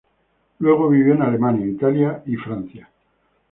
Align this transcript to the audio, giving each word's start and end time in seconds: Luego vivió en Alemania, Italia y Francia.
Luego 0.57 0.89
vivió 0.89 1.13
en 1.13 1.21
Alemania, 1.21 1.67
Italia 1.67 2.23
y 2.25 2.35
Francia. 2.35 2.89